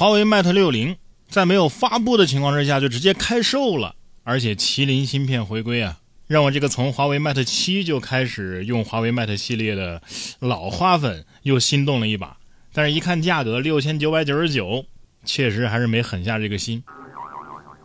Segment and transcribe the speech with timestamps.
[0.00, 0.96] 华为 Mate 六零
[1.28, 10.00] 在没有发布的情况之下就直接开售了，而且麒麟芯片回归啊，让我这个从华为 Mate 七就开始用华为 Mate 系列的
[10.38, 12.38] 老花粉又心动了一把。
[12.72, 14.86] 但是，一看价格六千九百九十九，
[15.26, 16.82] 确实还是没狠下这个心。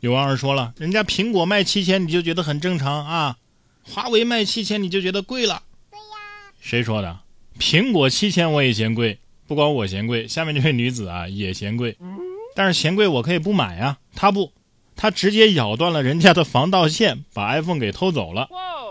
[0.00, 3.36] 有网友说了，人家苹果卖七千你就觉得很正常啊，
[3.82, 5.62] 华为卖七千你就觉得贵了。
[5.90, 7.18] 对呀，谁说的？
[7.58, 9.18] 苹果七千我也嫌贵，
[9.48, 11.96] 不光我嫌贵，下面这位女子啊也嫌贵。
[12.54, 14.52] 但是嫌贵我可以不买啊，她不，
[14.94, 18.48] 她直接咬断了人家的防盗线，把 iPhone 给偷走了。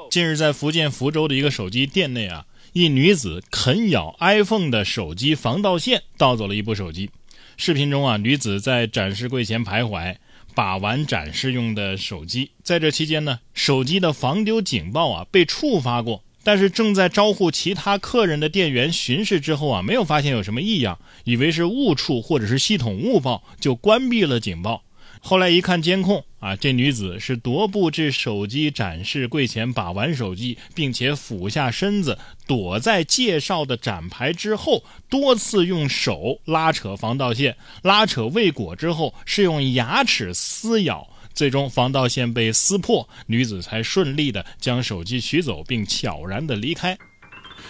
[0.09, 7.11] 近日在福建福州的一个手机店内啊，一女子啃咬 iPhone 的手机防盗线，盗走了一部手机。
[7.55, 10.16] 视频中啊，女子在展示柜前徘徊。
[10.55, 24.81] 把玩展示用的手机，在这期间呢，手机的防丢警报啊被触发过，但是正在招呼其他客人的店员巡视之后啊，没有发现有什么异样，以为是误触或者是系统误报，就关闭了警报。
[25.19, 46.97] 后来一看监控啊，这女子是踱步至手机展示柜前把玩手机，并且俯下身子躲在介绍的展牌之后，多次用手拉扯防盗线，拉扯未果之后是用牙齿撕咬，最终防盗线被撕破，女子才顺利的将手机取走，并悄然的离开。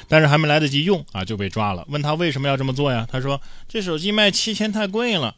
[0.08, 1.86] 但是还没来得及用啊，就被抓了。
[1.90, 3.06] 问他为什么要这么做呀？
[3.12, 5.36] 他说这手机卖七千太贵了。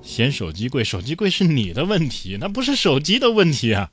[0.00, 3.90] 嫌手机贵，手机贵是你的问题，那不是手机的问题啊！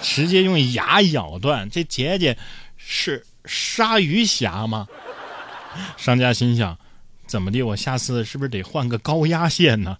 [0.00, 2.38] 直接用牙咬断，这姐姐
[2.76, 4.86] 是鲨鱼侠吗？
[5.96, 6.78] 商家心想，
[7.26, 7.62] 怎么的？
[7.62, 9.98] 我下次是不是得换个高压线呢？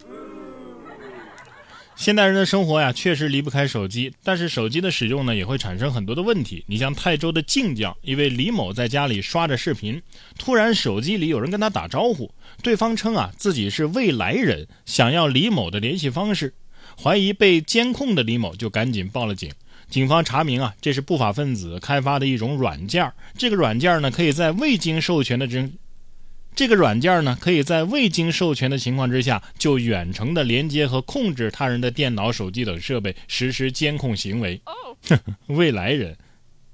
[1.97, 6.63] 现代人的生活呀，确实离不开手机，但是手机的使用呢，也会产生很多的问题。
[6.69, 10.01] 你像泰州的靖江一位李某在家里刷着视频，
[10.39, 12.31] 突然手机里有人跟他打招呼，
[12.63, 16.53] 对方称啊自己是未来人，想要李某的联系方式，
[17.03, 19.51] 怀疑被监控的李某就赶紧报了警。
[19.89, 25.73] 警方查明啊，这是不法分子开发的一种软件，这个软件呢，可以在未经授权的真。
[26.57, 34.59] 这个软件呢，可以在未经授权的情况之下，就远程的连接和控制他人的电脑、手机等设备，实施监控行为。
[35.49, 36.17] 未来人，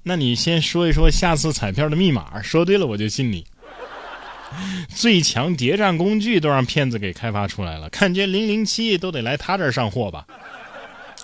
[0.03, 3.45] 那你先说一说下次彩票的密码，说对了我就信你。
[4.87, 10.25] 最强谍战工具都让骗子给开发出来了，看见零零七都得来他这儿上货吧？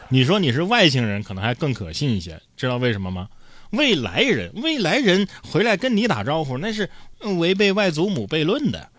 [0.10, 3.30] 你说你是外星人，可能还更可信一些，知道为什么吗？
[3.72, 6.90] 未来人，未来人回来跟你打招呼，那是
[7.38, 8.90] 违背外祖母悖论的。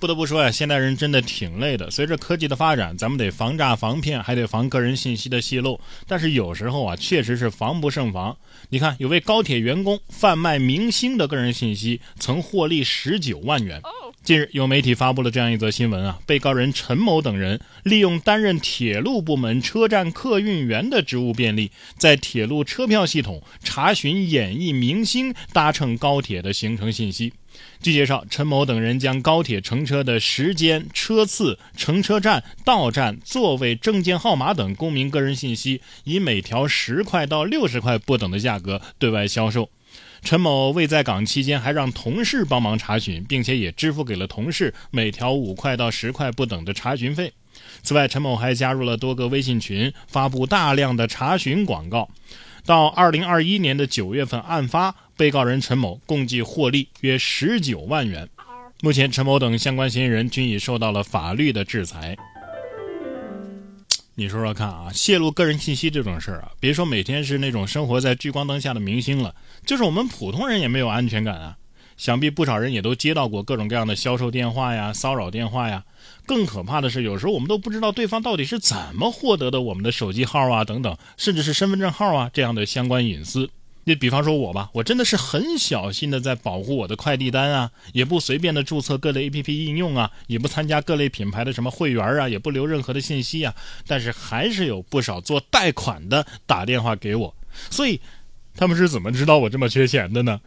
[0.00, 1.90] 不得不说呀，现代人真的挺累的。
[1.90, 5.80] 随着科技的发展，咱们得防诈防骗，还得防个人信息的泄露。
[6.06, 8.36] 但是有时候啊，确实是防不胜防。
[8.68, 13.82] 你看，有位高铁员工贩卖明星的个人信息，曾获利十九万元。
[14.28, 27.32] 近日，有媒体发布了这样一则新闻啊，被告人陈某等人利用担任铁路部门车站客运员的职务便利，在铁路车票系统查询演艺明星搭乘高铁的行程信息。
[27.80, 39.70] 据介绍，陈某等人将高铁乘车的时间、车次、乘车站、到站、座位、证件号码等公民个人信息，以每条十块到六十块不等的价格对外销售。
[40.22, 47.32] 陈某未在岗期间，还让同事帮忙查询，并且也支付给了同事每条五块到十块不等的查询费。
[47.82, 52.08] 此外，陈某还加入了多个微信群，发布大量的查询广告。
[52.66, 58.28] 到二零二一年的九月份案发，被告人陈某共计获利约十九万元。
[58.80, 62.16] 目前，陈某等相关嫌疑人均已受到了法律的制裁。
[64.18, 69.32] 你说说看啊，泄露个人信息这种事儿啊，别说每天是那种生活在聚光灯下的明星了，
[69.64, 71.56] 就是我们普通人也没有安全感啊。
[71.96, 75.84] 想必不少人也都接到过各种各样的销售电话呀、骚扰电话呀。
[76.26, 83.48] 更可怕的是，有时候我们都不知道对方到底是怎么获得的我们的手机号啊等等，甚至是身份证号啊这样的相关隐私。
[83.88, 93.54] 你比方说我吧，我真的是很小心的在保护我的快递单啊，也不随便的注册各类 APP 应用啊，也不参加各类品牌的什么会员啊，也不留任何的信息啊。
[93.86, 97.34] 但是还是有不少做贷款的打电话给我，
[97.70, 97.98] 所以
[98.54, 100.38] 他们是怎么知道我这么缺钱的呢？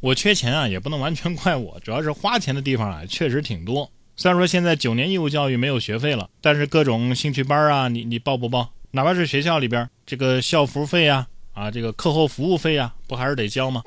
[0.00, 3.90] 我缺钱啊，也不能完全怪我，主要是花钱的地方啊确实挺多。
[4.16, 8.70] 虽然说现在九年义务教育没有学费了，但是各种兴趣班啊，你你报不报？
[8.92, 11.28] 哪怕是学校里边这个校服费啊。
[11.54, 13.82] 啊，这个课后服务费啊，不还是得交吗？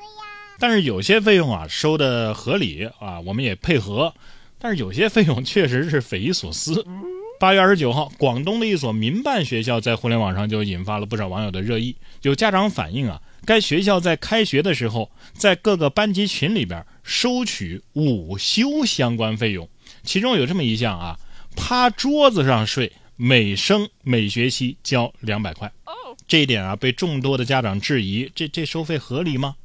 [0.58, 4.12] 但是有些费用啊，收的合理啊，我们也配合。
[4.58, 6.84] 但是有些费用确实是匪夷所思。
[7.38, 11.94] 八月二十九号，广东的一所民办学校在互联网上就引发了不少网友的热议。
[12.22, 19.68] 有家长反映啊，该学校在开学的时候，在各个班级群里边收取午休相关费用，
[20.02, 21.16] 其中有这么一项啊，
[21.54, 25.70] 趴桌子上睡，每生每学期交两百块。
[26.28, 29.56] 这一点啊，被众多的家长质疑，这这收费合理吗？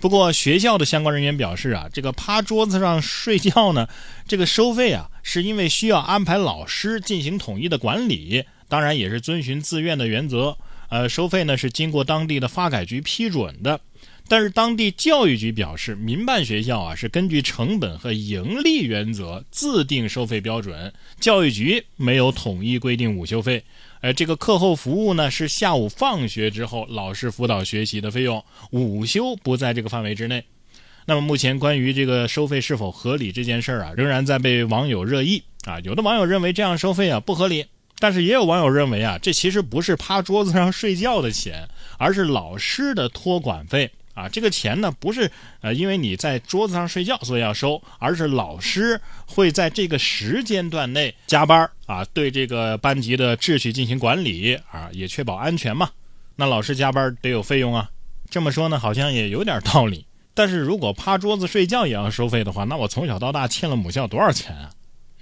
[0.00, 3.88] 不过学校的相关人员表示啊，这个趴桌子上睡觉呢，
[4.28, 10.56] 这个收费啊，是因为需要安排老师进行统一的管理，当然也是遵循自愿的原则。
[10.90, 13.80] 呃，收费呢是经过当地的发改局批准的。
[14.30, 23.64] 但是当地教育局表示，民办学校啊是根据成本和盈利原则自定收费标准，教育局没有统一规定午休费。
[24.02, 30.44] 呃，这个课后服务呢是下午放学之后老师辅导学习的费用，午休不在这个范围之内。
[31.06, 35.80] 那么目前关于这个收费是否合理这件事儿啊，仍然在被网友热议啊。
[35.80, 37.66] 有的网友认为这样收费啊不合理，
[37.98, 41.68] 但是也有网友认为啊，这其实不是趴桌子上睡觉的钱，
[41.98, 43.90] 而是老师的托管费。
[44.14, 45.30] 啊，这个钱呢不是
[45.60, 55.90] 呃，因为你在桌子上睡觉所以要收，而是老师会在这个时间段内加班啊，对这个班级的秩序进行管理啊，也确保安全嘛。
[56.36, 57.90] 那老师加班得有费用啊。
[58.30, 60.06] 这么说呢，好像也有点道理。
[60.34, 64.70] 但是如果趴桌子睡觉也要收费的话，那我从小到大欠了母校多少钱啊？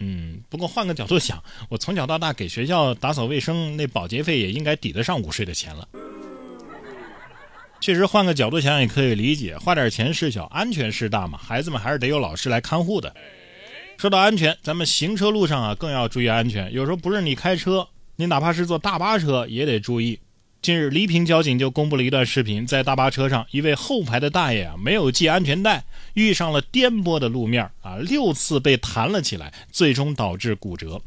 [0.01, 5.89] 嗯，不过换个角度想，我从小到大给学校打扫卫生那保洁费也应该抵得上午睡的钱了。
[7.81, 11.39] 确实，换个角度想也可以理解，花点钱事小，安全事大嘛。
[11.39, 13.15] 孩子们还是得有老师来看护的。
[13.97, 16.73] 说到安全，咱们行车路上啊更要注意安全。
[16.73, 20.19] 有时候不是你开车，你哪怕是坐大巴车也得注意。
[20.61, 25.85] 近日，黎平交警就公布了一段视频，在大巴车上，一位后排的大爷啊没有系安全带，
[26.15, 31.01] 遇上了颠簸的路面啊，六次被弹了起来，最终导致骨折。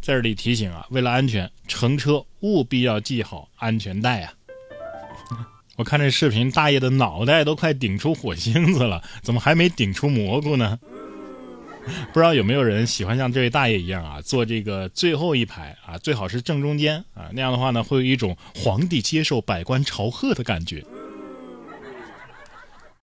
[0.00, 4.32] 在这里提醒啊，为了安全，乘车务必要系好安全带啊。
[5.78, 10.76] 我看这视频，大爷的脑袋都快顶出火星子了，怎么还没顶出蘑菇呢？
[12.12, 20.84] 不知道有没有人喜欢像这位大爷一样啊，坐这个最后一排啊，最好是正中间啊，那样的话呢，会有一种皇帝接受百官朝贺的感觉。